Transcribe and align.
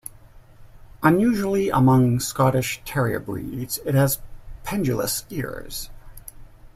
Unusually 1.03 1.69
among 1.69 2.19
Scottish 2.19 2.81
terrier 2.85 3.19
breeds, 3.19 3.77
it 3.85 3.93
has 3.93 4.17
pendulous 4.63 5.27
ears. 5.29 5.91